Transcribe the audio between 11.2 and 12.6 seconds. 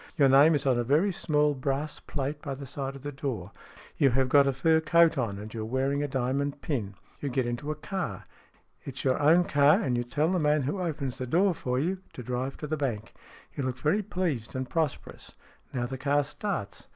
door for you to drive